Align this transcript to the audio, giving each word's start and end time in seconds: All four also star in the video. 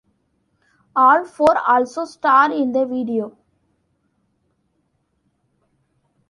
All 0.95 1.25
four 1.25 1.55
also 1.59 2.05
star 2.05 2.51
in 2.51 2.71
the 2.71 2.85
video. 2.87 3.37